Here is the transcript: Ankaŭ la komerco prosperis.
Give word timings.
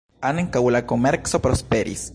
Ankaŭ 0.29 0.63
la 0.77 0.81
komerco 0.93 1.43
prosperis. 1.47 2.09